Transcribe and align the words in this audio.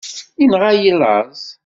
Yenɣa-yi 0.39 0.93
laẓ. 0.99 1.33